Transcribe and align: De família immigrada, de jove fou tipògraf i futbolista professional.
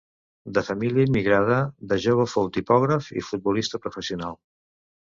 De 0.57 0.61
família 0.69 1.05
immigrada, 1.09 1.59
de 1.93 2.01
jove 2.07 2.27
fou 2.35 2.51
tipògraf 2.59 3.13
i 3.23 3.27
futbolista 3.31 3.83
professional. 3.87 4.43